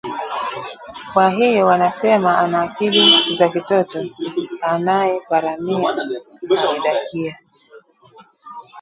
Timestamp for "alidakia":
6.69-7.37